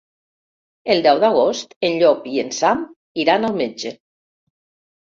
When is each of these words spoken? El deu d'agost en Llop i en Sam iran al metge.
El 0.93 1.03
deu 1.07 1.21
d'agost 1.25 1.77
en 1.91 2.01
Llop 2.01 2.27
i 2.33 2.43
en 2.47 2.51
Sam 2.63 2.85
iran 3.27 3.49
al 3.53 3.57
metge. 3.63 3.95